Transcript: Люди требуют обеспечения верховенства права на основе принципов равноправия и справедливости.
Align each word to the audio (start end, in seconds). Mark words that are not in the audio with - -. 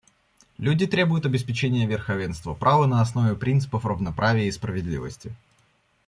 Люди 0.57 0.87
требуют 0.87 1.27
обеспечения 1.27 1.85
верховенства 1.85 2.55
права 2.55 2.87
на 2.87 3.01
основе 3.01 3.35
принципов 3.35 3.85
равноправия 3.85 4.47
и 4.47 4.51
справедливости. 4.51 5.35